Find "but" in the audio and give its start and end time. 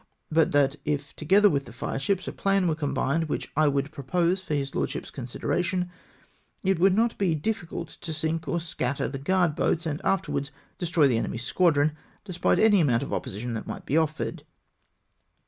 0.31-0.51